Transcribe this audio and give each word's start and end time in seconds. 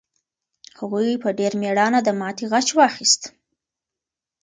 هغوی 0.79 1.21
په 1.23 1.29
ډېر 1.39 1.51
مېړانه 1.61 1.99
د 2.03 2.09
ماتې 2.19 2.45
غچ 2.51 2.67
واخیست. 2.75 3.21